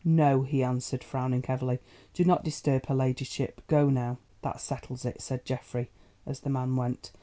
"No," 0.03 0.41
he 0.41 0.63
answered, 0.63 1.03
frowning 1.03 1.43
heavily, 1.43 1.77
"do 2.15 2.23
not 2.25 2.43
disturb 2.43 2.87
her 2.87 2.95
ladyship. 2.95 3.61
Go 3.67 3.87
now." 3.87 4.17
"That 4.41 4.59
settles 4.59 5.05
it," 5.05 5.21
said 5.21 5.45
Geoffrey, 5.45 5.91
as 6.25 6.39
the 6.39 6.49
man 6.49 6.75
went. 6.75 7.11